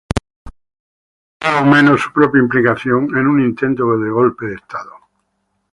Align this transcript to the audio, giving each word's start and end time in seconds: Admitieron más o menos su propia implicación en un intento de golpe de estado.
Admitieron 1.41 1.41
más 1.41 1.61
o 1.61 1.65
menos 1.67 2.01
su 2.01 2.11
propia 2.11 2.41
implicación 2.41 3.15
en 3.15 3.27
un 3.27 3.39
intento 3.39 3.95
de 3.99 4.09
golpe 4.09 4.47
de 4.47 4.55
estado. 4.55 4.93